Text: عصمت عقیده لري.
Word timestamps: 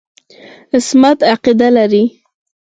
عصمت 0.75 1.17
عقیده 1.31 1.67
لري. 1.75 2.03